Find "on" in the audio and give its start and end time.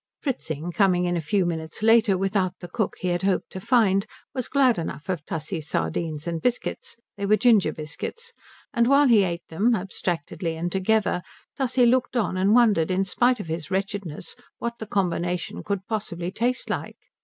12.17-12.35